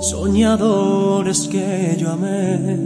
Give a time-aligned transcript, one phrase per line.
[0.00, 2.78] soñadores que yo amé.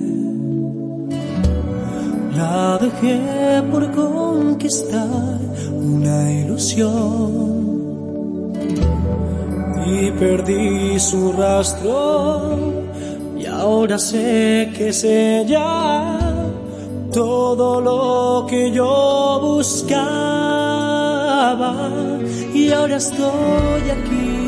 [2.36, 5.38] La dejé por conquistar
[5.72, 7.58] una ilusión
[9.86, 12.56] y perdí su rastro.
[13.36, 16.18] Y ahora sé que es ella
[17.12, 19.98] todo lo que yo buscaba.
[22.54, 24.47] Y ahora estoy aquí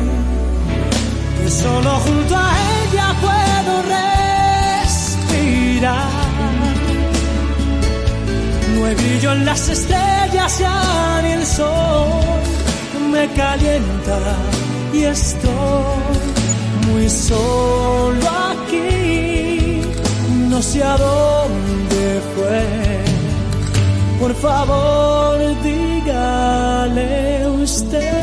[1.63, 3.73] solo junto a ella puedo
[4.83, 6.09] respirar.
[8.75, 12.09] No hay brillo en las estrellas ya ni el sol
[13.11, 14.19] me calienta
[14.93, 15.51] y estoy
[16.87, 19.11] muy solo aquí
[20.51, 22.63] no sé a dónde fue.
[24.19, 28.20] Por favor, dígale usted.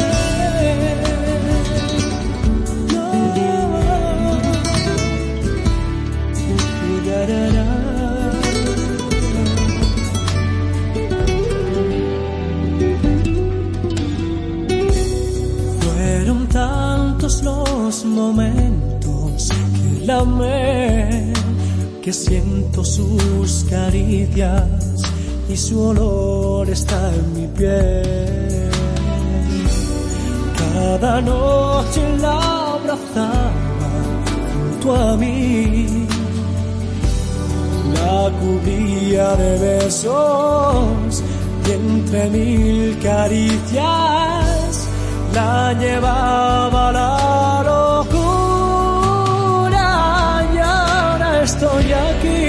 [17.49, 21.33] Los momentos que la amé
[22.03, 24.65] que siento sus caricias
[25.49, 28.71] y su olor está en mi piel.
[30.63, 32.37] Cada noche la
[32.75, 33.51] abrazaba
[34.53, 36.07] junto a mí,
[37.99, 41.15] la cubría de besos
[41.67, 44.48] y entre mil caricias
[45.39, 47.13] la llevaba la
[47.71, 48.29] locura.
[50.55, 52.47] Y ahora estoy aquí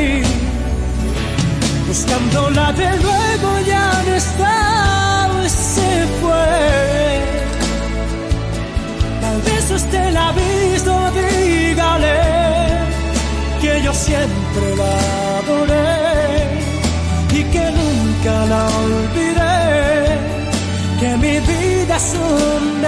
[1.87, 4.55] buscándola de nuevo ya no está
[5.75, 6.51] se fue.
[9.23, 12.19] Tal vez usted la ha visto dígale
[13.61, 14.93] que yo siempre la
[15.39, 15.93] adoré
[17.39, 18.88] y que nunca la olvidé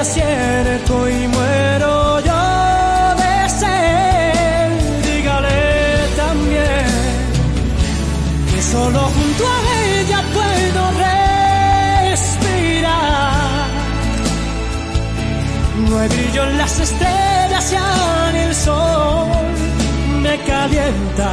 [0.01, 2.44] desierto y muero yo
[3.22, 4.72] de sed
[5.06, 5.62] dígale
[6.23, 6.88] también
[8.50, 10.81] que solo junto a ella puedo
[12.07, 12.39] respirar.
[15.88, 17.88] No hay brillo en las estrellas ya
[18.29, 19.28] en el sol
[20.23, 21.31] me calienta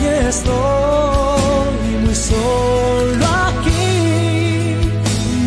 [0.00, 4.76] y estoy muy solo aquí.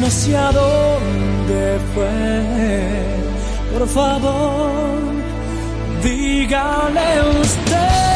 [0.01, 3.77] No sé a dónde fue.
[3.77, 4.71] Por favor,
[6.03, 8.12] dígale usted.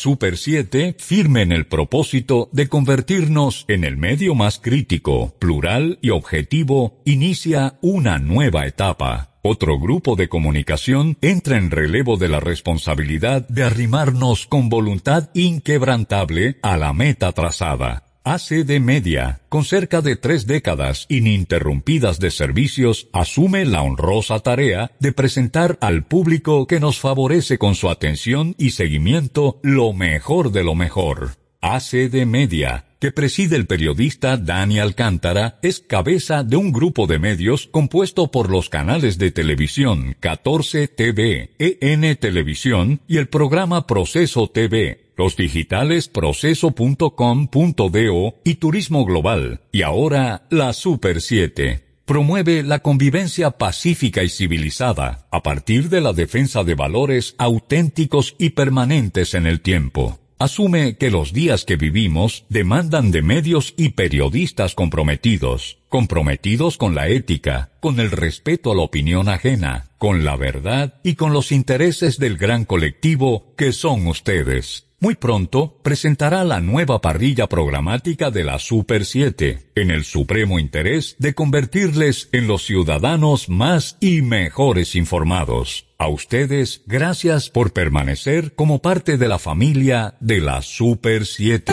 [0.00, 6.08] Super 7, firme en el propósito de convertirnos en el medio más crítico, plural y
[6.08, 9.36] objetivo, inicia una nueva etapa.
[9.42, 16.56] Otro grupo de comunicación entra en relevo de la responsabilidad de arrimarnos con voluntad inquebrantable
[16.62, 18.09] a la meta trazada.
[18.22, 25.12] ACD Media, con cerca de tres décadas ininterrumpidas de servicios, asume la honrosa tarea de
[25.12, 30.74] presentar al público que nos favorece con su atención y seguimiento lo mejor de lo
[30.74, 31.30] mejor.
[31.62, 37.66] ACD Media, que preside el periodista Dani Alcántara, es cabeza de un grupo de medios
[37.66, 45.12] compuesto por los canales de televisión 14 TV, EN Televisión y el programa Proceso TV,
[45.16, 51.86] los digitales proceso.com.do y Turismo Global, y ahora la Super 7.
[52.04, 58.50] Promueve la convivencia pacífica y civilizada a partir de la defensa de valores auténticos y
[58.50, 60.18] permanentes en el tiempo.
[60.40, 67.08] Asume que los días que vivimos demandan de medios y periodistas comprometidos, comprometidos con la
[67.08, 72.18] ética, con el respeto a la opinión ajena, con la verdad y con los intereses
[72.18, 74.89] del gran colectivo que son ustedes.
[75.02, 81.16] Muy pronto presentará la nueva parrilla programática de la Super 7, en el supremo interés
[81.18, 85.86] de convertirles en los ciudadanos más y mejores informados.
[85.96, 91.72] A ustedes, gracias por permanecer como parte de la familia de la Super 7.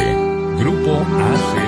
[0.58, 1.67] Grupo ACD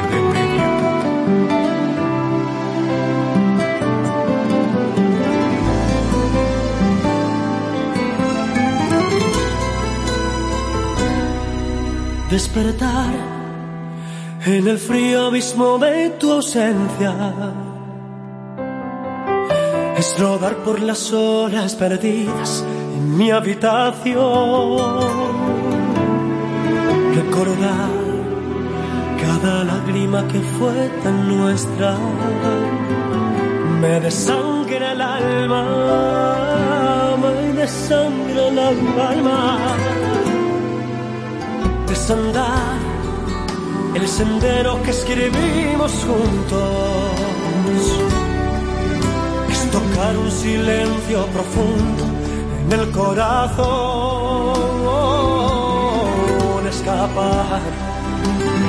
[12.29, 13.13] despertar
[14.45, 17.13] en el frío abismo de tu ausencia.
[19.97, 22.63] Es rodar por las horas perdidas
[22.95, 24.77] en mi habitación.
[27.15, 27.89] Recordar
[29.21, 31.97] cada lágrima que fue tan nuestra.
[33.81, 35.65] Me desangra el alma,
[37.21, 39.57] me desangra el alma
[41.89, 42.77] desandar
[43.95, 47.81] el sendero que escribimos juntos.
[49.49, 52.03] Es tocar un silencio profundo
[52.65, 53.69] en el corazón.
[56.69, 57.61] Escapar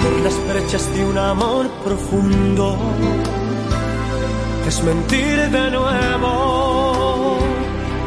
[0.02, 2.78] por las brechas de un amor profundo.
[4.66, 7.36] Es mentir de nuevo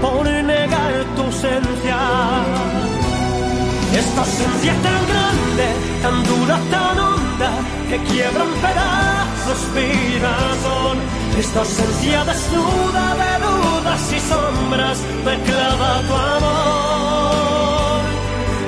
[0.01, 2.92] por negar tu ausencia
[3.95, 5.67] esta ausencia tan grande,
[6.01, 7.51] tan dura, tan honda,
[7.89, 10.97] que quiebra en pedazos mi razón.
[11.37, 18.01] Esta ausencia desnuda de dudas y sombras me clava tu amor.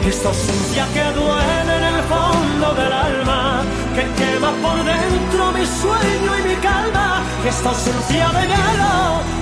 [0.07, 3.63] Esta ausencia que duele en el fondo del alma,
[3.95, 7.23] que quema por dentro mi sueño y mi calma.
[7.47, 8.95] Esta ausencia de hielo,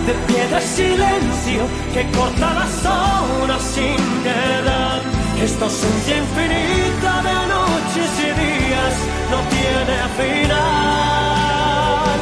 [0.07, 1.61] de piedra y silencio,
[1.93, 5.12] que corta las horas sin piedad.
[5.53, 8.93] Esta ausencia infinita de noches y días
[9.29, 12.17] no tiene final.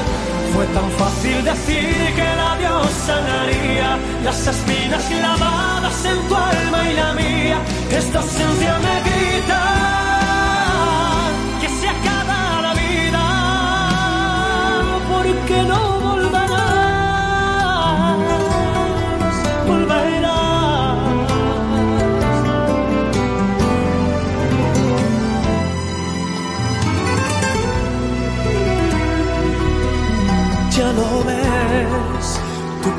[0.53, 3.89] Fue tan fácil decir que la Dios sanaría
[4.25, 7.61] las espinas clavadas en tu alma y la mía.
[7.89, 9.70] Esta ausencia me grita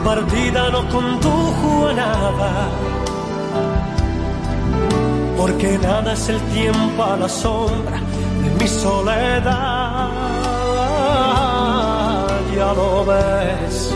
[0.04, 2.68] partida no condujo a nada,
[5.36, 7.98] porque nada es el tiempo a la sombra
[8.42, 10.10] de mi soledad.
[12.54, 13.94] Ya lo ves,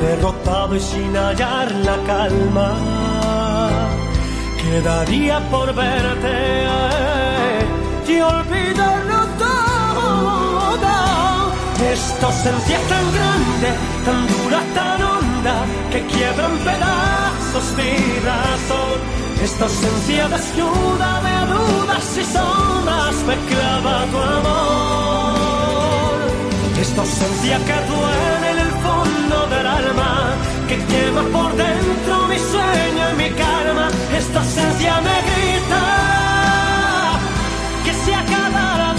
[0.00, 2.70] derrotado y sin hallar la calma,
[4.62, 6.66] quedaría por verte
[8.08, 9.52] y olvidarlo todo.
[11.92, 13.70] Esta ausencia tan grande,
[14.06, 14.41] tan dura,
[16.22, 17.92] que quiebra en pedazos mi
[18.30, 18.98] razón.
[19.42, 26.18] Esta ausencia desnuda de dudas y sombras me clava tu amor.
[26.80, 30.34] Esta ausencia que duele en el fondo del alma,
[30.68, 33.88] que quema por dentro mi sueño y mi calma.
[34.16, 35.84] Esta ausencia me grita
[37.84, 38.91] que se acaba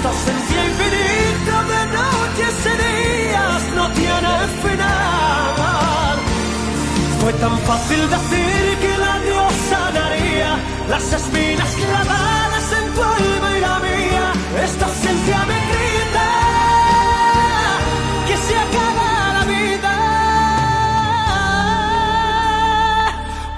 [0.00, 6.16] Esta ausencia infinita de noches y días no tiene final.
[7.20, 10.56] Fue tan fácil decir que la Dios sanaría
[10.88, 14.32] las espinas clavadas en tu alma y la mía.
[14.64, 16.28] Esta ausencia me grita
[18.26, 19.94] que se acaba la vida.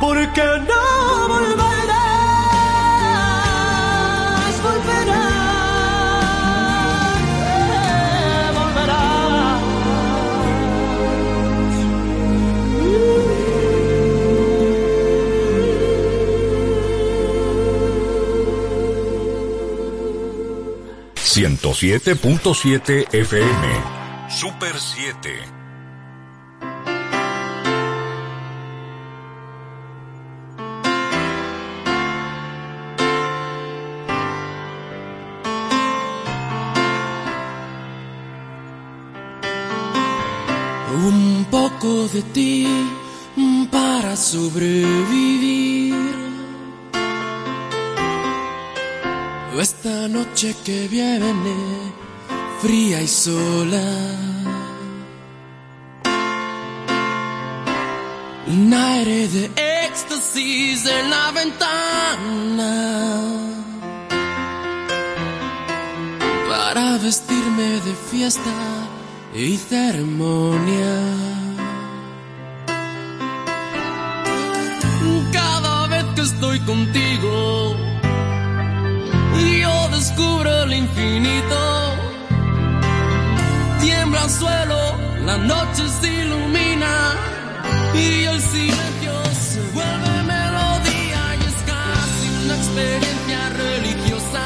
[0.01, 1.32] Porque no
[21.43, 23.65] 107.7 FM.
[24.31, 25.29] Super 7.
[40.95, 42.69] Un poco de ti
[43.73, 46.02] para sobrevivir.
[49.61, 51.55] Esta noche que viene,
[52.63, 53.85] fría y sola.
[58.47, 59.51] Un aire de
[59.87, 62.73] éxtasis en la ventana.
[66.49, 68.55] Para vestirme de fiesta
[69.35, 70.97] y ceremonia.
[75.31, 77.77] Cada vez que estoy contigo,
[80.03, 81.61] descubro el infinito.
[83.81, 84.81] Tiembla el suelo,
[85.25, 86.95] la noche se ilumina
[87.95, 89.15] y el silencio
[89.49, 94.45] se vuelve melodía y es casi una experiencia religiosa.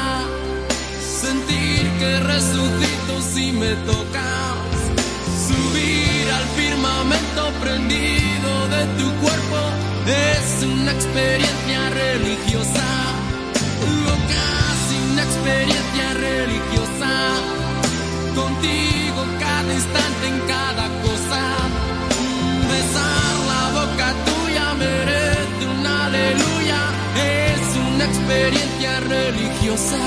[1.23, 4.75] Sentir que resucito si me tocas.
[5.47, 9.59] Subir al firmamento prendido de tu cuerpo
[10.05, 12.87] es una experiencia religiosa.
[13.89, 14.66] Una
[15.47, 17.11] experiencia religiosa.
[18.35, 21.41] Contigo cada instante en cada cosa.
[22.71, 26.81] Besar la boca tuya merece un aleluya.
[27.15, 27.63] Es
[27.93, 30.03] una experiencia religiosa.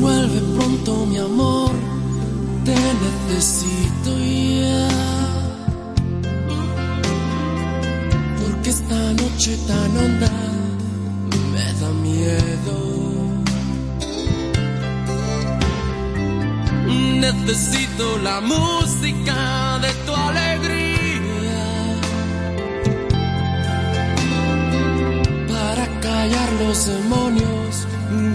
[0.00, 1.72] Vuelve pronto mi amor,
[2.64, 5.15] te necesito ya.
[9.06, 10.30] Esta noche tan honda
[11.52, 12.76] me da miedo.
[17.20, 21.62] Necesito la música de tu alegría
[25.48, 27.86] para callar los demonios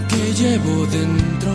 [0.08, 1.52] que llevo dentro.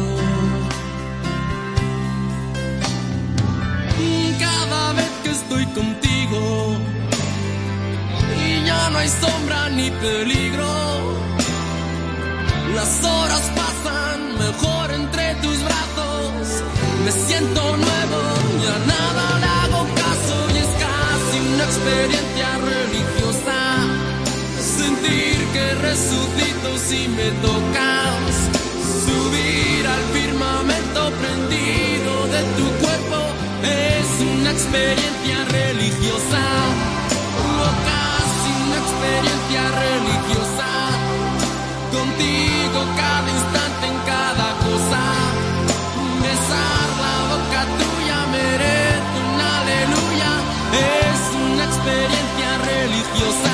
[4.40, 6.78] Cada vez que estoy contigo
[8.68, 10.74] ya no hay sombra ni peligro,
[12.76, 16.48] las horas pasan mejor entre tus brazos.
[17.06, 18.22] Me siento nuevo,
[18.66, 23.60] ya nada le hago caso y es casi una experiencia religiosa.
[24.78, 28.34] Sentir que resucito si me tocas.
[29.06, 33.20] Subir al firmamento prendido de tu cuerpo
[33.64, 36.87] es una experiencia religiosa.
[39.08, 40.70] Experiencia religiosa.
[41.92, 45.02] Contigo cada instante en cada cosa.
[46.24, 50.32] Besar la boca tuya merece un aleluya.
[50.74, 53.47] Es una experiencia religiosa.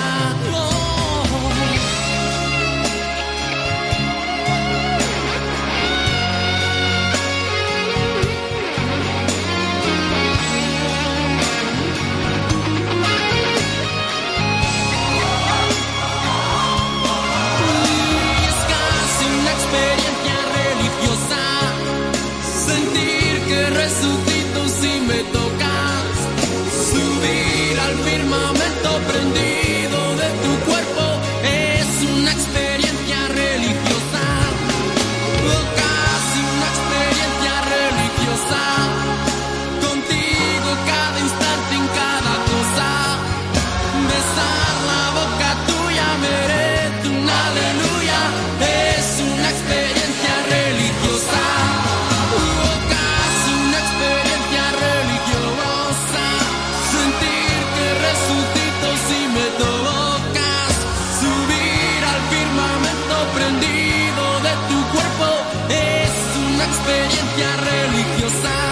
[66.84, 68.63] experiencia religiosa.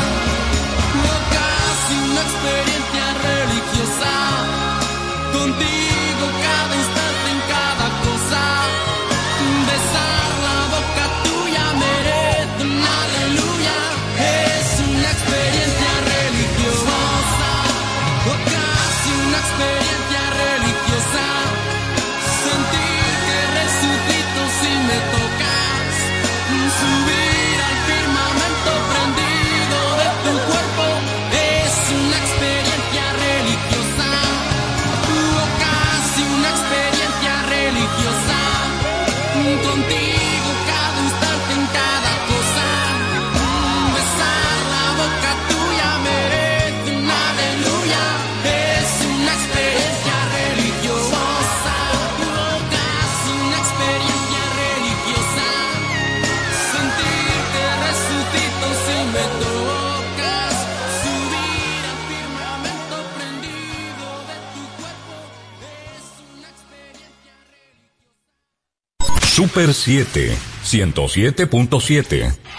[69.51, 72.50] Super 7, 107.7.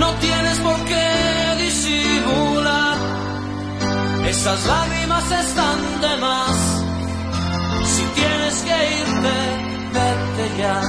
[0.00, 2.96] No tienes por qué disimular,
[4.26, 6.56] esas lágrimas están de más.
[7.84, 9.36] Si tienes que irte,
[9.94, 10.80] vete ya.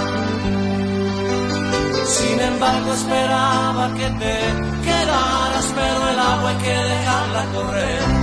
[2.07, 4.35] Sin embargo, esperaba que te
[4.83, 8.20] quedaras, pero el agua hay que dejarla correr.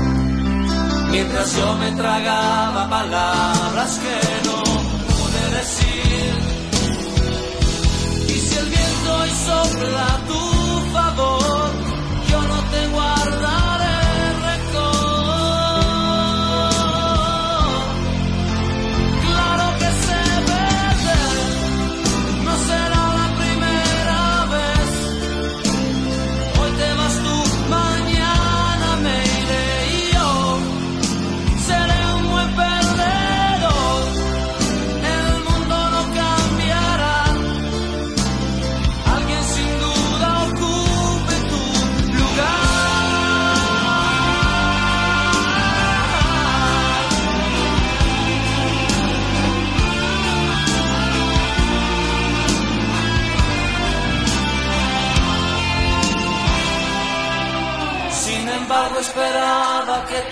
[1.10, 6.34] Mientras yo me tragaba palabras que no pude decir.
[8.28, 10.37] Y si el viento hoy sopla tu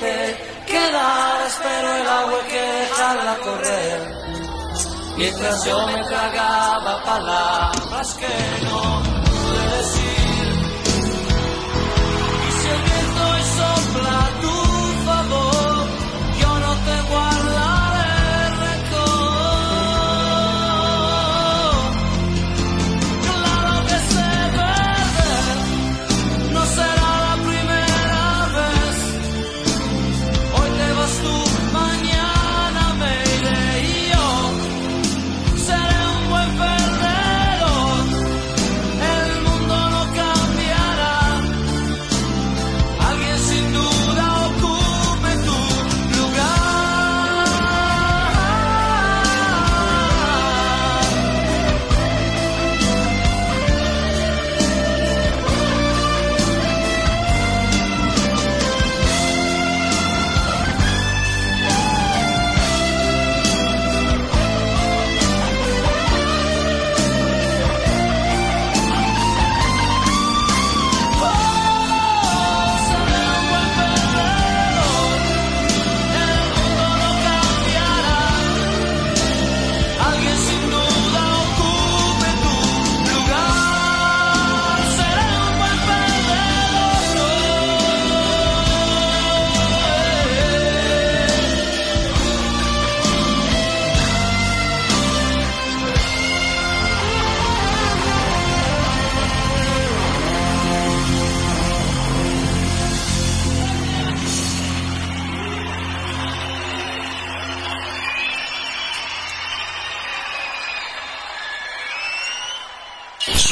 [0.01, 4.01] te quedaras, pero el agua que dejarla correr.
[5.17, 9.06] Mientras yo me tragaba palabras que no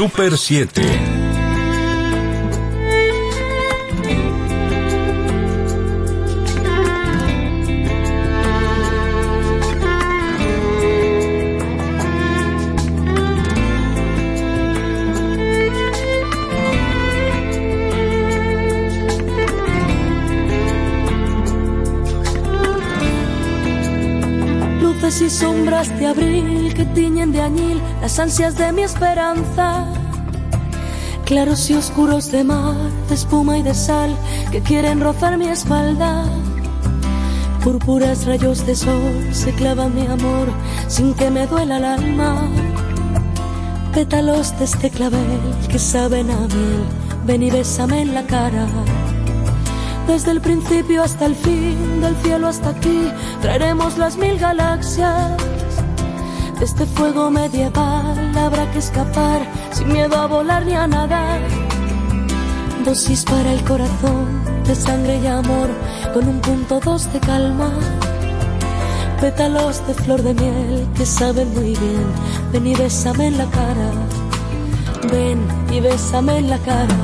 [0.04, 0.82] Super 7.
[24.82, 29.93] Luces y sombras de abril que tiñen de añil las ansias de mi esperanza.
[31.24, 32.76] Claros y oscuros de mar,
[33.08, 34.14] de espuma y de sal
[34.52, 36.24] que quieren rozar mi espalda.
[37.62, 40.48] Púrpuras rayos de sol se clavan mi amor
[40.86, 42.46] sin que me duela el alma.
[43.94, 46.84] Pétalos de este clavel que saben a miel,
[47.26, 48.66] ven y bésame en la cara.
[50.06, 53.08] Desde el principio hasta el fin, del cielo hasta aquí,
[53.40, 55.32] traeremos las mil galaxias.
[56.58, 59.40] De este fuego medieval habrá que escapar
[59.72, 61.40] sin miedo a volar ni a nadar.
[62.84, 65.68] Dosis para el corazón de sangre y amor
[66.12, 67.70] con un punto dos de calma.
[69.20, 72.06] Pétalos de flor de miel que saben muy bien.
[72.52, 73.90] Ven y bésame en la cara.
[75.10, 76.96] Ven y bésame en la cara.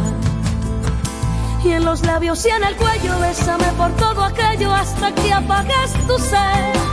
[1.64, 5.92] Y en los labios y en el cuello, bésame por todo aquello hasta que apagues
[6.06, 6.89] tu sed.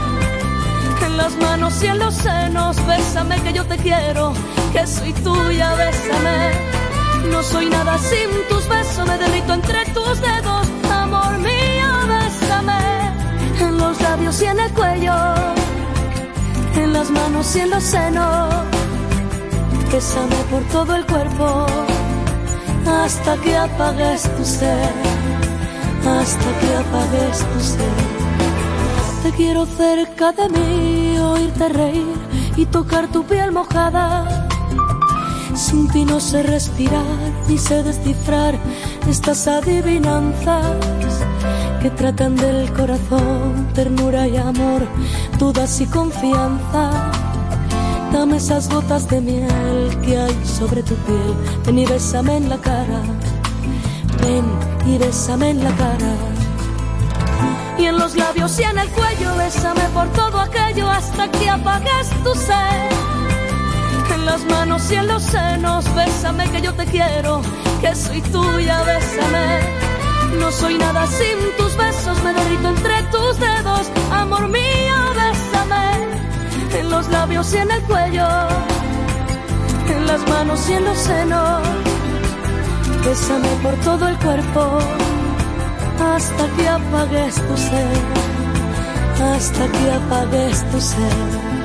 [1.18, 4.32] Las manos y en los senos, bésame que yo te quiero,
[4.72, 6.52] que soy tuya, bésame.
[7.32, 12.82] No soy nada sin tus besos, me derrito entre tus dedos, amor mío, bésame.
[13.60, 15.16] En los labios y en el cuello,
[16.76, 18.54] en las manos y en los senos,
[19.92, 21.66] bésame por todo el cuerpo
[22.86, 24.92] hasta que apagues tu ser,
[26.20, 28.18] hasta que apagues tu ser.
[29.22, 30.97] Te quiero cerca de mí,
[31.30, 32.16] oírte reír
[32.56, 34.48] y tocar tu piel mojada.
[35.54, 37.04] Sin ti no sé respirar
[37.48, 38.54] ni sé descifrar
[39.08, 40.76] estas adivinanzas
[41.82, 44.86] que tratan del corazón, ternura y amor,
[45.38, 47.10] dudas y confianza
[48.12, 51.34] Dame esas gotas de miel que hay sobre tu piel.
[51.66, 53.02] Ven y bésame en la cara.
[54.22, 54.44] Ven
[54.86, 56.37] y bésame en la cara.
[57.78, 62.10] Y en los labios y en el cuello, bésame por todo aquello hasta que apagues
[62.24, 62.90] tu sed.
[64.14, 67.40] En las manos y en los senos, bésame que yo te quiero,
[67.80, 69.60] que soy tuya, bésame.
[70.40, 76.90] No soy nada sin tus besos, me derrito entre tus dedos, amor mío, bésame en
[76.90, 78.28] los labios y en el cuello,
[79.88, 81.62] en las manos y en los senos.
[83.04, 84.80] Bésame por todo el cuerpo
[86.00, 87.98] hasta que apagues tu ser,
[89.34, 91.57] hasta que apagues tu ser.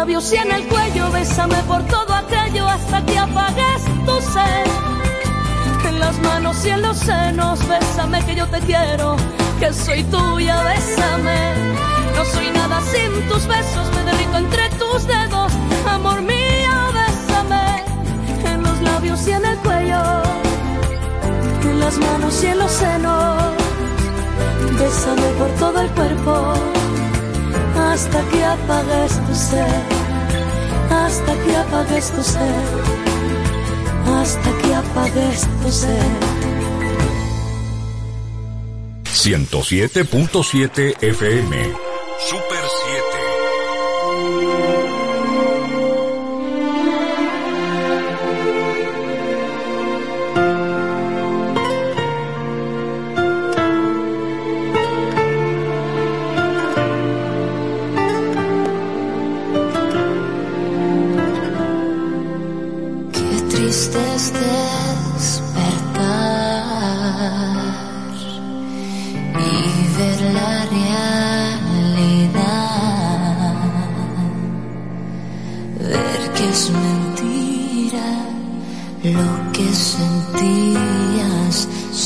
[0.00, 4.66] Labios y en el cuello, bésame por todo aquello hasta que apagues tu sed.
[5.88, 9.16] En las manos y en los senos, bésame que yo te quiero,
[9.58, 11.40] que soy tuya, bésame.
[12.16, 15.52] No soy nada sin tus besos, me derrito entre tus dedos,
[15.86, 17.84] amor mío, bésame.
[18.52, 20.02] En los labios y en el cuello,
[21.70, 23.42] en las manos y en los senos,
[24.78, 26.69] bésame por todo el cuerpo
[27.92, 29.82] hasta que apagues tu ser,
[30.90, 32.64] hasta que apagues tu ser,
[34.06, 36.10] hasta que apagues tu ser.
[39.04, 41.89] 107.7 FM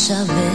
[0.06, 0.54] cuando perdí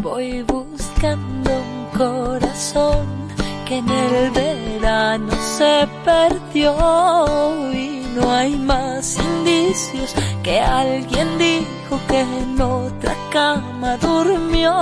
[0.00, 3.06] Voy buscando un corazón
[3.64, 6.74] que en el verano se perdió
[7.72, 7.83] y
[8.14, 14.72] no hay más indicios que alguien dijo que en otra cama durmió.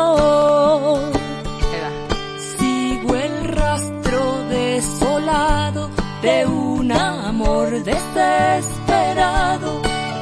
[2.59, 5.91] Sigo el rastro desolado
[6.23, 9.81] de un amor desesperado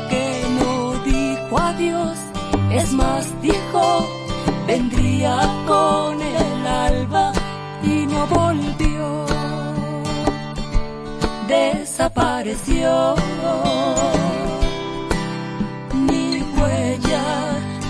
[0.08, 2.16] que no dijo adiós,
[2.70, 4.06] es más dijo
[4.66, 7.32] vendría con el alba
[7.82, 8.80] y no volvió.
[12.00, 13.14] Desapareció.
[15.92, 17.24] Ni huella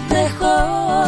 [0.09, 1.05] dejó.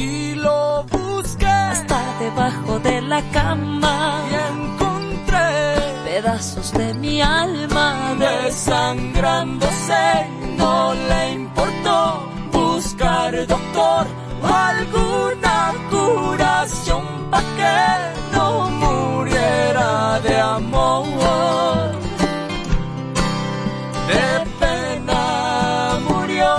[0.00, 4.20] Y lo busqué hasta debajo de la cama.
[4.28, 10.26] y encontré Pedazos de mi alma desangrándose.
[10.58, 14.08] No le importó buscar doctor
[14.42, 15.45] alguna
[20.28, 21.92] de amor.
[24.10, 24.28] De
[24.60, 26.52] pena murió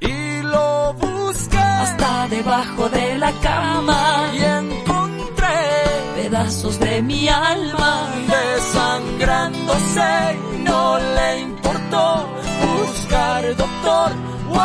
[0.00, 4.30] y lo busqué hasta debajo de la cama.
[4.34, 5.58] y encontré
[6.16, 7.92] Pedazos de mi alma
[8.34, 10.10] desangrándose
[10.68, 12.26] no le importó
[12.66, 14.12] buscar doctor
[14.50, 14.60] o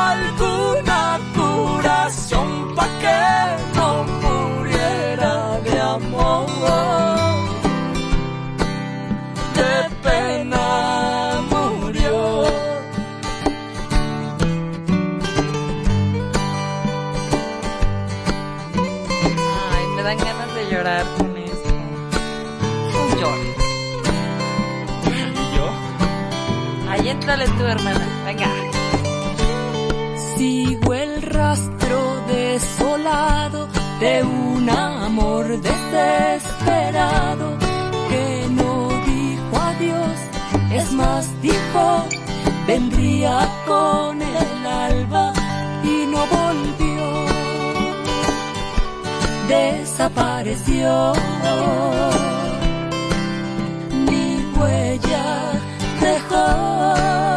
[27.72, 28.08] hermana.
[30.36, 33.68] Sigo el rastro desolado
[34.00, 37.58] de un amor desesperado
[38.10, 40.20] que no dijo adiós,
[40.72, 42.06] es más dijo
[42.68, 45.34] vendría con el alba
[45.84, 47.08] y no volvió.
[49.48, 51.14] Desapareció.
[54.06, 54.26] Ni
[54.56, 55.52] huella
[56.02, 57.37] dejó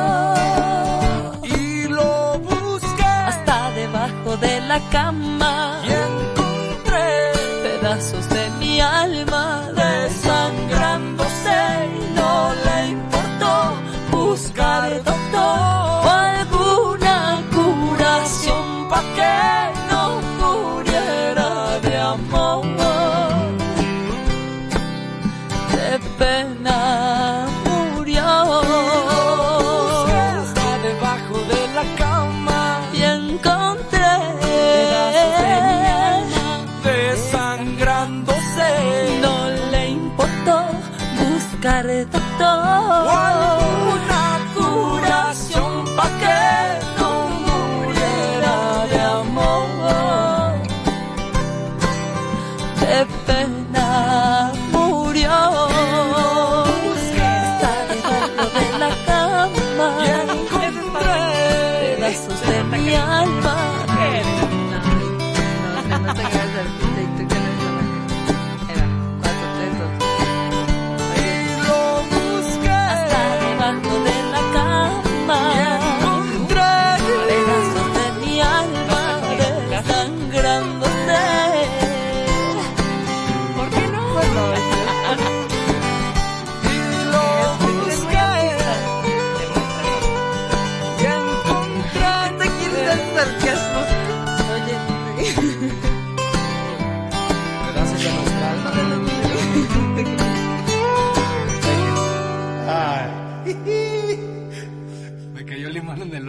[4.88, 5.79] debajo de la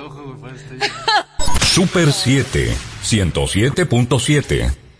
[0.01, 0.53] ojo güey
[1.73, 4.90] Super 7, 107.7.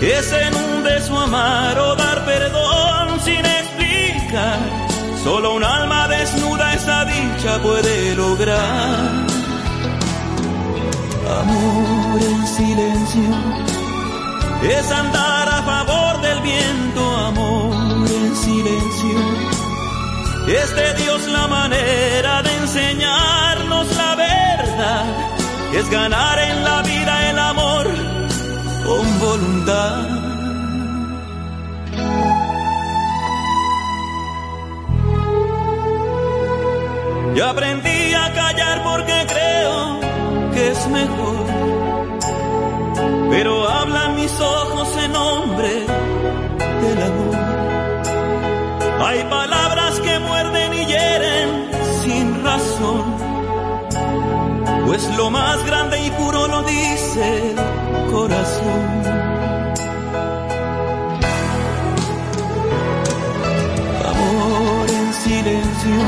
[0.00, 4.58] es en un beso amar o dar perdón sin explicar.
[5.24, 9.26] Solo un alma desnuda esa dicha puede lograr.
[11.40, 13.66] Amor en silencio
[14.62, 19.18] es andar a favor del viento, amor en silencio.
[20.46, 25.04] Es de Dios la manera de enseñarnos la verdad,
[25.74, 26.82] es ganar en la
[29.36, 30.08] voluntad.
[37.34, 40.00] Y aprendí a callar porque creo
[40.54, 41.46] que es mejor.
[43.30, 45.72] Pero hablan mis ojos en nombre
[46.82, 47.36] del amor.
[49.06, 51.70] Hay palabras que muerden y hieren
[52.02, 53.04] sin razón.
[54.86, 57.54] Pues lo más grande y puro lo dice
[64.04, 65.98] Amor en silencio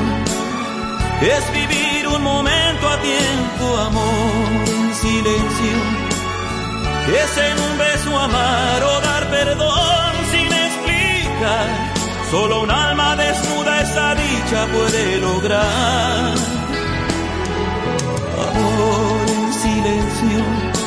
[1.21, 5.77] es vivir un momento a tiempo, amor en silencio.
[7.15, 11.69] Es en un beso amar o dar perdón sin explicar.
[12.31, 16.33] Solo un alma desnuda esa dicha puede lograr.
[18.49, 20.78] Amor en silencio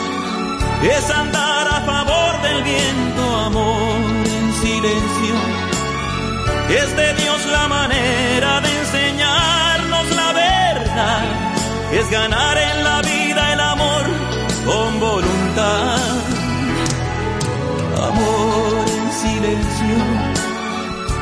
[0.83, 5.35] es andar a favor del viento, amor en silencio.
[6.69, 11.23] Es de Dios la manera de enseñarnos la verdad,
[11.91, 14.03] es ganar en la vida el amor
[14.65, 15.99] con voluntad.
[18.09, 19.95] Amor en silencio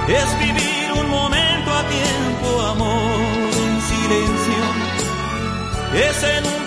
[0.08, 3.20] es vivir un momento a tiempo, amor
[3.64, 4.62] en silencio.
[5.94, 6.59] Es en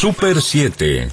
[0.00, 1.12] Super 7.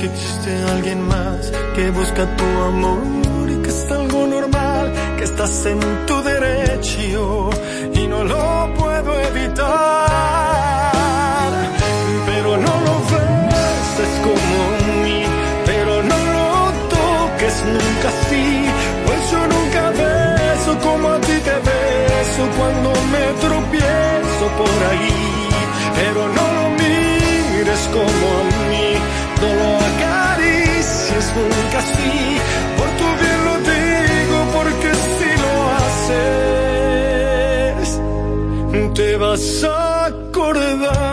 [0.00, 5.66] Que existe alguien más que busca tu amor y que es algo normal, que estás
[5.66, 7.50] en tu derecho
[7.94, 9.60] y no lo puedo evitar.
[12.26, 14.58] Pero no lo ves, es como
[15.04, 15.22] mí,
[15.66, 16.50] pero no lo
[16.96, 18.46] toques nunca así,
[19.04, 25.20] pues yo nunca beso como a ti te beso cuando me tropiezo por ahí,
[25.98, 28.89] pero no lo mires como a mí,
[31.36, 32.12] Nunca un casi.
[32.76, 37.88] Por tu bien lo digo, porque si lo haces,
[38.94, 41.09] te vas a acordar.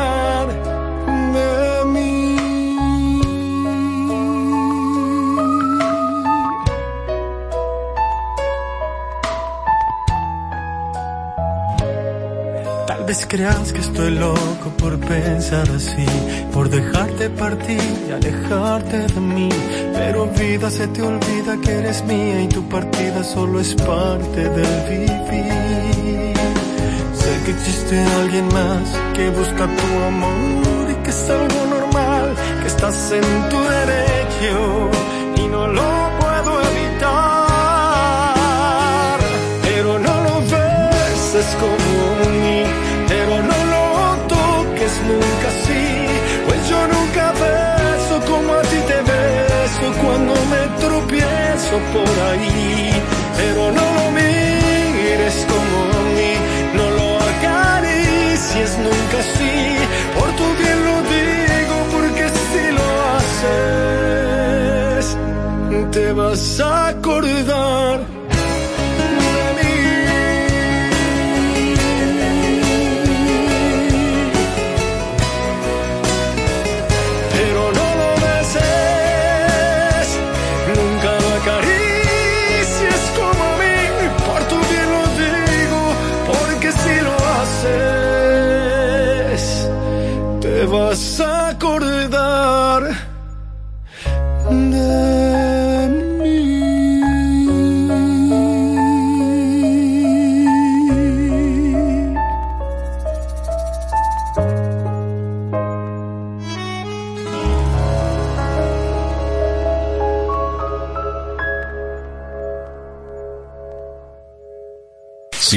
[13.27, 16.05] Creas que estoy loco por pensar así,
[16.53, 19.49] por dejarte partir y alejarte de mí.
[19.93, 24.89] Pero vida se te olvida que eres mía y tu partida solo es parte del
[24.89, 26.33] vivir.
[27.13, 32.67] Sé que existe alguien más que busca tu amor y que es algo normal, que
[32.67, 34.89] estás en tu derecho
[35.35, 37.17] y no lo puedo evitar.
[39.63, 41.86] Pero no lo ves, es como
[51.93, 52.91] por ahí,
[53.37, 56.33] pero no lo mires como a mí,
[56.77, 59.57] no lo acaricies nunca así,
[60.17, 65.05] por tu bien lo digo porque si lo haces,
[65.91, 66.76] te vas a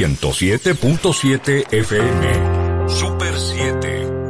[0.01, 2.89] ...107.7 FM...
[2.89, 4.21] Super 7...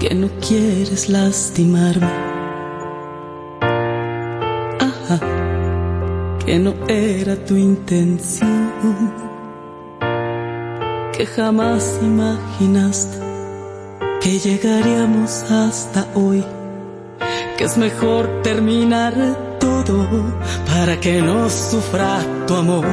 [0.00, 2.10] que no quieres lastimarme.
[4.80, 5.20] Ajá,
[6.44, 8.72] que no era tu intención.
[11.16, 13.16] Que jamás imaginaste
[14.20, 16.44] que llegaríamos hasta hoy.
[17.56, 19.14] Que es mejor terminar
[19.84, 20.22] todo
[20.66, 22.86] para que no sufra tu amor.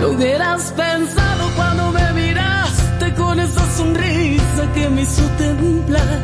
[0.00, 6.20] Lo hubieras pensado cuando me miraste con esa sonrisa que me hizo temblar.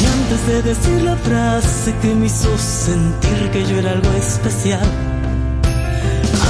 [0.00, 4.88] Y antes de decir la frase que me hizo sentir que yo era algo especial.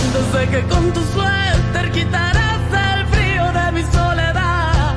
[0.03, 4.95] Antes de que con tu suéter quitaras el frío de mi soledad.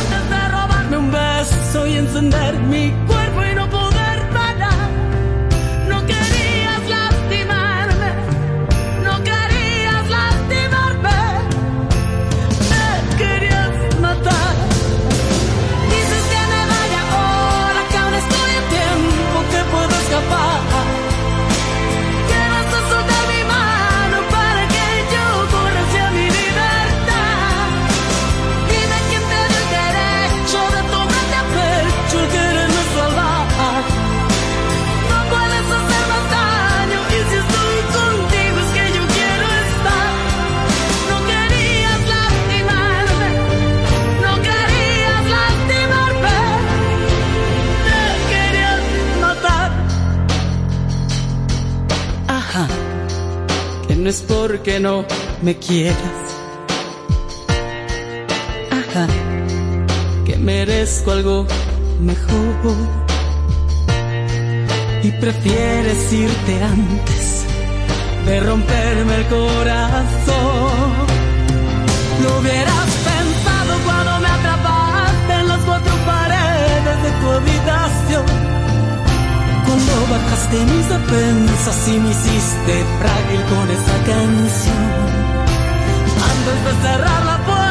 [0.00, 3.13] Antes de robarme un beso y encender mi cuerpo
[54.04, 55.06] no es porque no
[55.40, 55.96] me quieras.
[58.70, 59.06] Ajá,
[60.26, 61.46] que merezco algo
[62.02, 62.76] mejor
[65.02, 67.46] y prefieres irte antes
[68.26, 70.92] de romperme el corazón.
[72.22, 78.63] Lo hubieras pensado cuando me atrapaste en las cuatro paredes de tu habitación.
[79.74, 84.84] Cuando bajaste mis defensas y me hiciste frágil con esa canción.
[86.30, 87.63] Antes de cerrar la puerta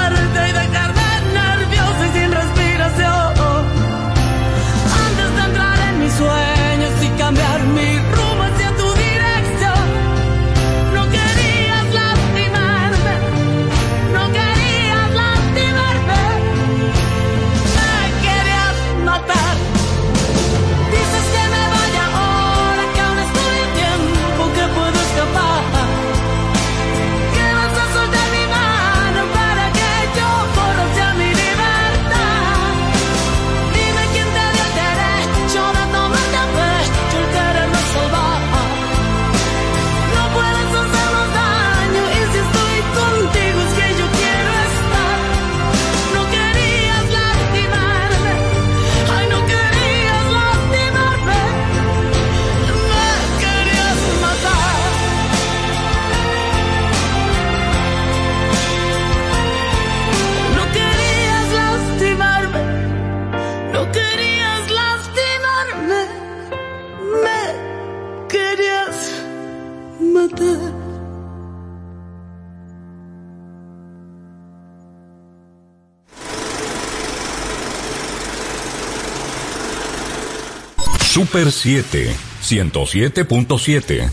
[81.33, 84.07] Super 7, 107.7.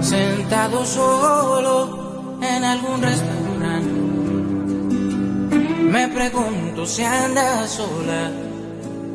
[0.00, 4.00] Sentado solo en algún restaurante.
[5.90, 8.30] Me pregunto si andas sola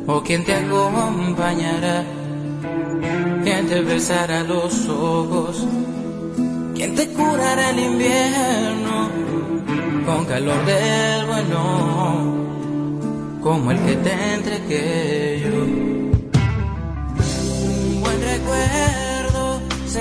[0.06, 2.04] o quién te acompañará.
[3.42, 5.66] Quién te besará los ojos.
[6.76, 9.10] Quién te curará el invierno
[10.06, 12.42] con calor del bueno
[13.42, 15.81] como el que te entregué yo.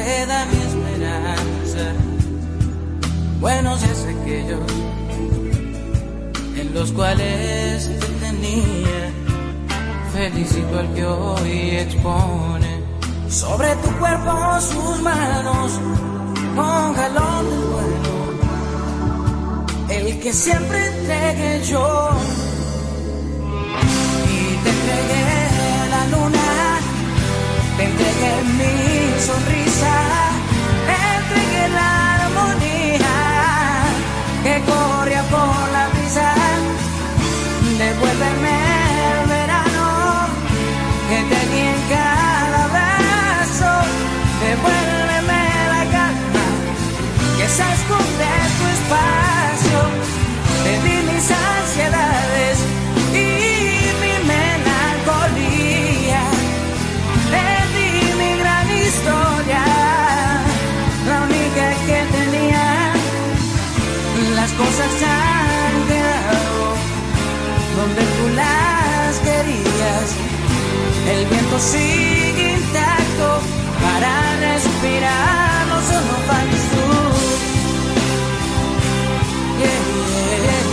[0.01, 1.93] Recuerdo se da mi esperanza.
[3.39, 4.59] Buenos días aquellos
[6.57, 9.11] en los cuales te tenía.
[10.13, 12.83] Felicito al que hoy expone
[13.29, 15.79] sobre tu cuerpo sus manos
[16.55, 18.11] con jalón del bueno.
[19.89, 22.11] El que siempre entregué yo
[24.63, 26.79] te entregué la luna,
[27.77, 28.90] te entregué mi
[29.21, 29.95] sonrisa,
[30.87, 33.15] te entregué la armonía
[34.43, 36.33] que corría por la brisa.
[37.77, 38.50] Devuélveme
[64.61, 66.61] cosas han quedado
[67.77, 70.07] donde tú las querías.
[71.13, 73.29] El viento sigue intacto
[73.83, 74.11] para
[74.47, 76.87] respirar, no solo faltas tú.
[79.61, 79.81] Yeah,
[80.29, 80.69] yeah, yeah.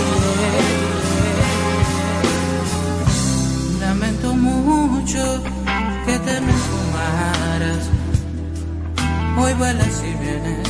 [3.80, 5.22] Lamento mucho
[6.06, 7.82] que te me fumaras.
[9.40, 10.68] Hoy vuelas y vienes,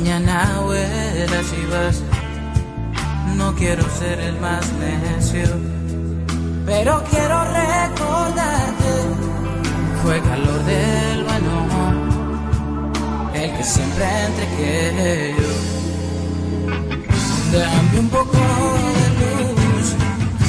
[0.00, 2.02] mañana vuelas y vas.
[3.36, 5.46] No quiero ser el más necio,
[6.64, 8.92] pero quiero recordarte.
[10.02, 11.52] Fue calor del bueno,
[13.34, 15.52] el que siempre entregué yo.
[17.58, 18.38] Dame un poco
[18.96, 19.86] de luz,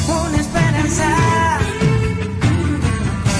[0.07, 1.09] una esperanza.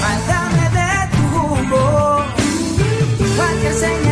[0.02, 2.24] Mándame de tu humor,
[3.36, 4.11] cualquier señal.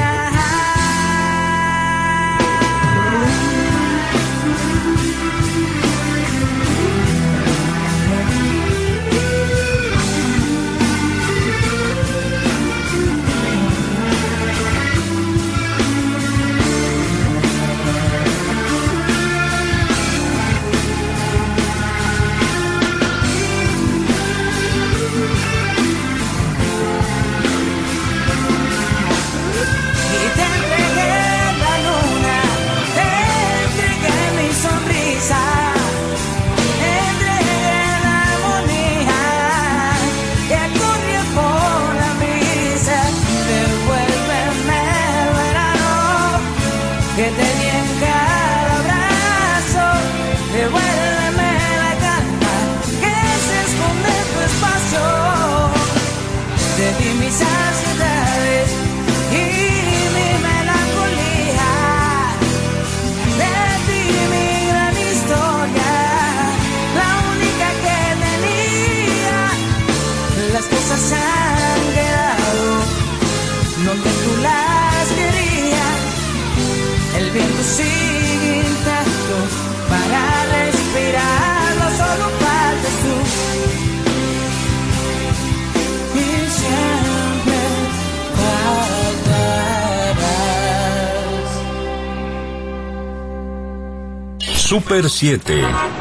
[94.91, 96.00] Super 7,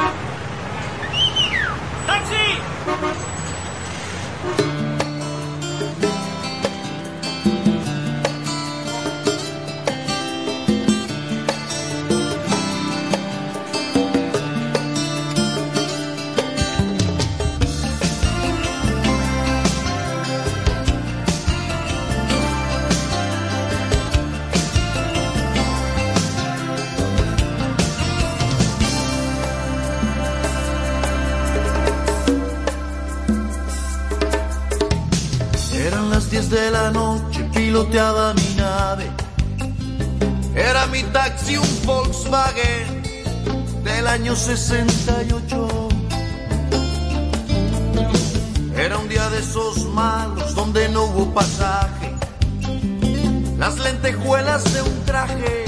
[53.57, 55.65] Las lentejuelas de un traje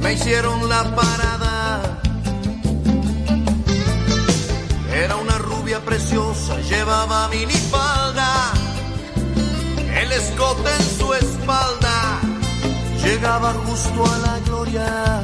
[0.00, 2.00] me hicieron la parada.
[4.92, 8.52] Era una rubia preciosa, llevaba minifalda,
[10.02, 12.20] el escote en su espalda,
[13.04, 15.22] llegaba justo a la gloria.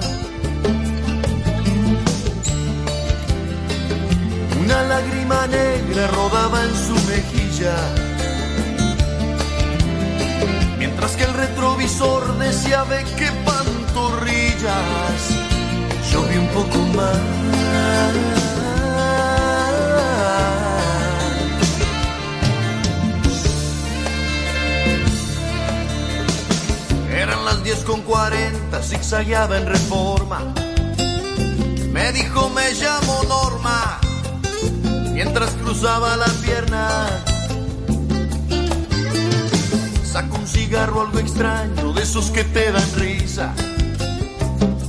[4.60, 8.05] Una lágrima negra rodaba en su mejilla.
[11.06, 15.20] Mientras que el retrovisor decía ve qué pantorrillas.
[16.10, 17.16] Yo vi un poco más.
[27.12, 30.40] Eran las 10 con 40, zigzagueaba en reforma.
[31.92, 34.00] Me dijo me llamo Norma
[35.12, 37.25] mientras cruzaba la pierna.
[40.16, 43.52] Sacó un cigarro algo extraño, de esos que te dan risa.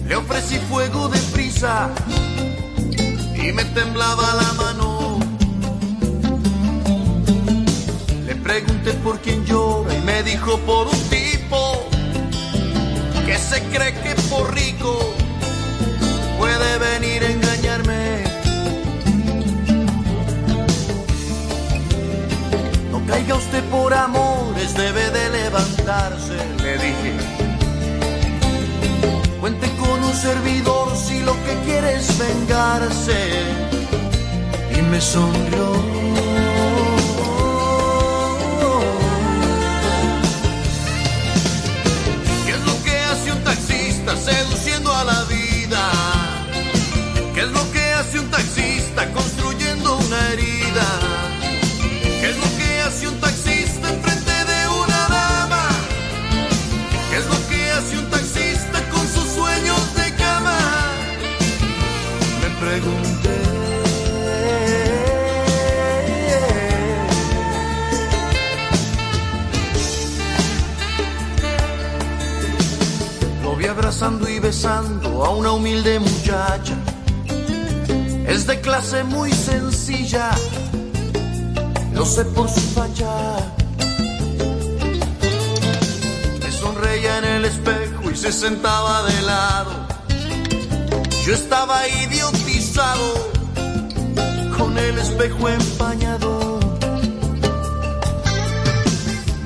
[0.07, 1.89] Le ofrecí fuego de prisa
[3.35, 5.19] y me temblaba la mano.
[8.25, 11.89] Le pregunté por quién llora y me dijo por un tipo
[13.25, 14.97] que se cree que por rico
[16.37, 17.31] puede venir a
[23.27, 27.13] No caiga usted por amores, debe de levantarse, le dije.
[29.41, 33.19] Cuente con un servidor si lo que quiere es vengarse.
[34.77, 35.67] Y me sonrió.
[42.45, 45.91] ¿Qué es lo que hace un taxista seduciendo a la vida?
[47.33, 49.36] ¿Qué es lo que hace un taxista construyendo
[78.77, 80.29] Clase muy sencilla
[81.95, 83.09] lo sé por su facha.
[86.43, 89.71] Me sonreía en el espejo y se sentaba de lado.
[91.25, 93.31] Yo estaba idiotizado
[94.55, 96.59] con el espejo empañado.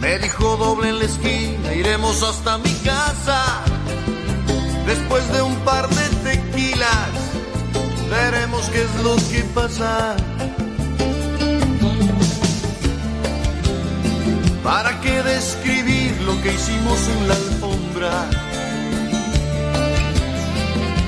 [0.01, 3.63] Me dijo doble en la esquina, iremos hasta mi casa.
[4.85, 7.10] Después de un par de tequilas,
[8.11, 10.15] veremos qué es lo que pasa.
[14.63, 18.29] ¿Para qué describir lo que hicimos en la alfombra?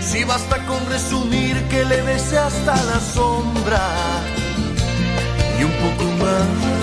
[0.01, 3.84] Si basta con resumir que le besé hasta la sombra
[5.60, 6.82] y un poco más.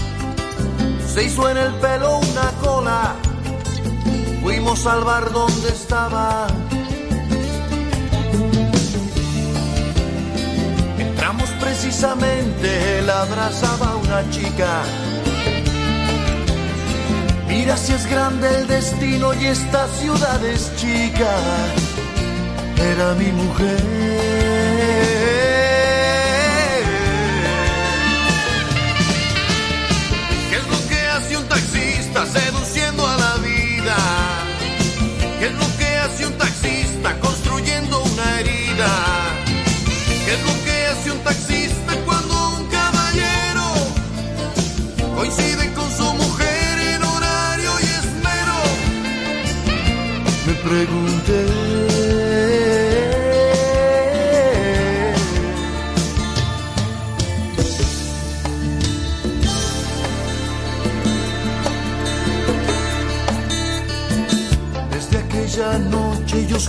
[1.13, 3.15] Se hizo en el pelo una cola,
[4.41, 6.47] fuimos al bar donde estaba.
[10.97, 14.83] Entramos precisamente, él abrazaba a una chica.
[17.49, 21.35] Mira si es grande el destino y esta ciudad es chica.
[22.77, 25.10] Era mi mujer.
[32.33, 33.97] Seduciendo a la vida?
[35.39, 38.91] ¿Qué es lo que hace un taxista construyendo una herida?
[40.25, 43.67] ¿Qué es lo que hace un taxista cuando un caballero
[45.15, 48.59] coincide con su mujer en horario y esmero?
[50.45, 51.60] Me pregunté.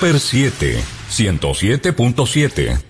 [0.00, 2.82] Super 7, 107.7.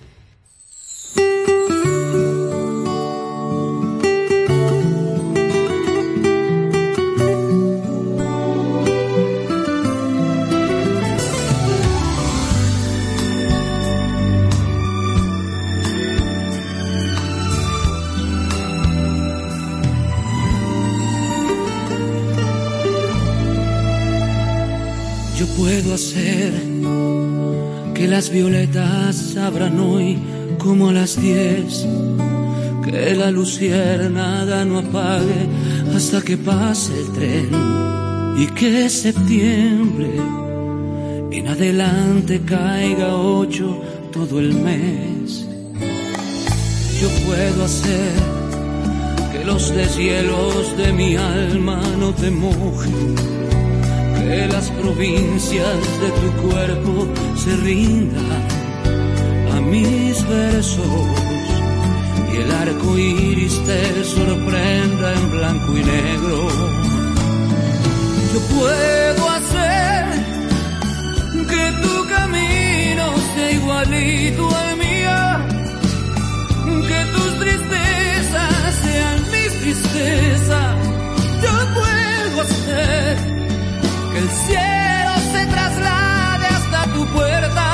[25.37, 26.70] Yo puedo hacer
[28.01, 30.17] que las violetas abran hoy
[30.57, 31.85] como las diez,
[32.83, 35.45] que la luciérnaga no apague
[35.95, 37.49] hasta que pase el tren
[38.39, 40.15] y que septiembre
[41.31, 43.79] en adelante caiga ocho
[44.11, 45.45] todo el mes.
[46.99, 48.13] Yo puedo hacer
[49.31, 53.40] que los deshielos de mi alma no te mojen
[54.23, 58.43] que las provincias de tu cuerpo se rindan
[59.55, 61.07] a mis versos
[62.31, 66.47] y el arco iris te sorprenda en blanco y negro.
[68.33, 70.05] Yo puedo hacer
[71.51, 73.03] que tu camino
[73.33, 75.19] sea igualito al mío,
[76.87, 80.90] que tus tristezas sean mis tristezas.
[84.21, 87.67] El cielo se traslade hasta tu puerta.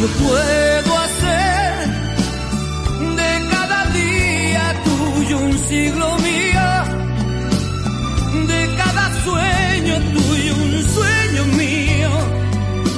[0.00, 1.72] Yo puedo hacer
[3.20, 6.68] de cada día tuyo un siglo mío,
[8.50, 12.10] de cada sueño tuyo un sueño mío.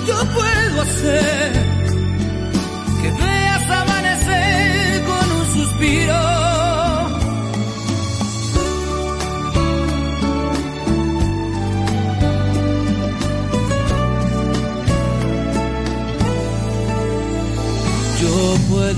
[0.06, 1.77] Yo puedo hacer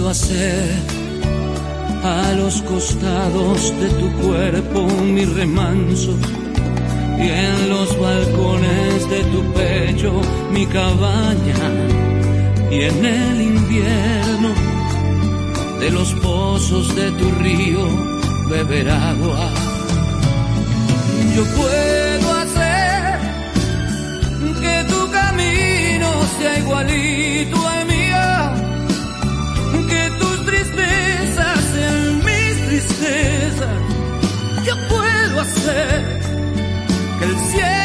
[0.01, 0.65] puedo hacer
[2.03, 6.17] a los costados de tu cuerpo mi remanso
[7.19, 10.13] y en los balcones de tu pecho
[10.53, 11.63] mi cabaña
[12.71, 14.51] y en el invierno
[15.81, 17.87] de los pozos de tu río
[18.49, 19.53] beber agua.
[21.37, 23.19] Yo puedo hacer
[24.63, 27.70] que tu camino sea igualito al
[35.71, 36.21] hacer
[37.19, 37.80] que el cielo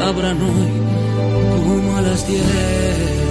[0.00, 0.70] abran hoy
[1.64, 3.22] como a las diez.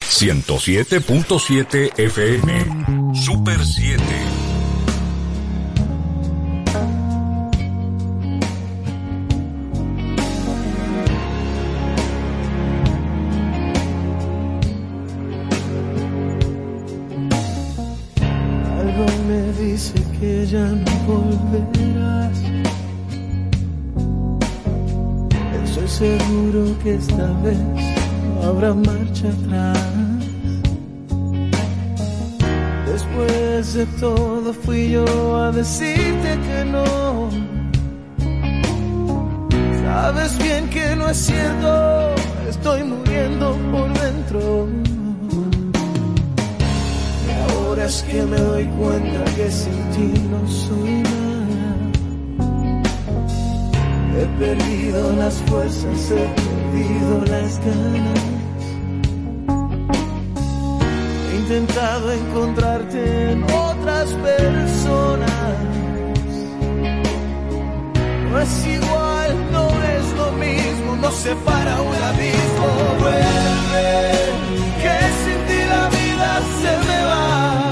[0.00, 2.75] Ciento siete punto siete FM.
[20.18, 22.38] Que ya no volverás.
[25.64, 27.58] Estoy seguro que esta vez
[28.34, 29.78] no habrá marcha atrás.
[32.86, 37.28] Después de todo fui yo a decirte que no.
[39.82, 42.14] Sabes bien que no es cierto,
[42.48, 44.95] estoy muriendo por dentro.
[47.84, 51.76] Es que me doy cuenta que sin ti no soy nada.
[54.18, 56.26] He perdido las fuerzas, he
[56.72, 58.22] perdido las ganas.
[61.30, 65.30] He intentado encontrarte en otras personas.
[68.32, 72.68] No es igual, no es lo mismo, nos separa un abismo.
[72.98, 73.94] Vuelve,
[74.82, 77.65] que sin ti la vida se me va.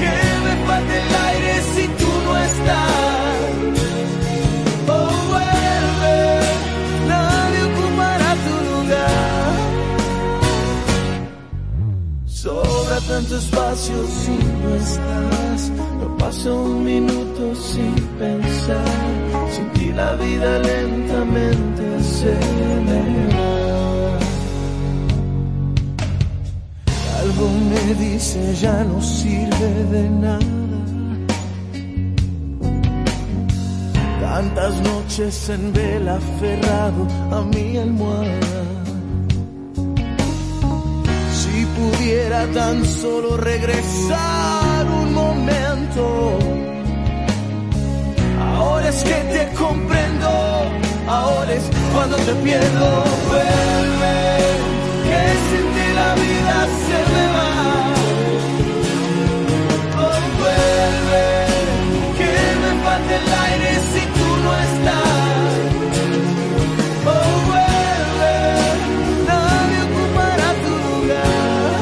[0.00, 0.14] Que
[0.44, 3.38] me falta el aire si tú no estás.
[4.88, 6.18] Oh, vuelve,
[7.08, 9.54] nadie ocupará tu lugar.
[12.26, 15.60] Sobra tanto espacio si no estás.
[16.00, 18.84] No paso un minuto sin pensar.
[19.50, 22.32] Sin ti la vida lentamente se
[22.86, 23.00] me
[23.34, 23.93] va.
[27.36, 30.38] Algo me dice ya no sirve de nada.
[34.20, 38.62] Tantas noches en vela aferrado a mi almohada.
[41.32, 46.38] Si pudiera tan solo regresar un momento.
[48.56, 50.28] Ahora es que te comprendo,
[51.08, 53.04] ahora es cuando te pierdo.
[53.28, 54.14] Vuelve,
[55.08, 57.50] que sin la vida se me va.
[60.04, 61.26] Oh, vuelve,
[62.18, 62.32] que
[62.62, 65.52] me falta el aire si tú no estás.
[67.12, 68.36] Oh, vuelve,
[69.30, 71.72] nadie ocupará tu lugar.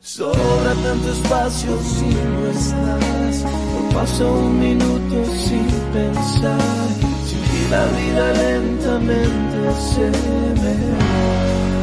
[0.00, 3.34] Sobra tanto espacio si no estás.
[3.44, 7.09] No paso un minuto sin pensar.
[7.70, 10.10] La vida lentamente se
[10.60, 11.79] me va.